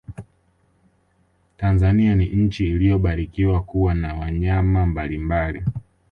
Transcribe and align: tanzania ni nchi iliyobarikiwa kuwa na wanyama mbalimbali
tanzania 1.57 2.15
ni 2.15 2.25
nchi 2.29 2.67
iliyobarikiwa 2.67 3.61
kuwa 3.63 3.93
na 3.93 4.13
wanyama 4.15 4.85
mbalimbali 4.85 5.63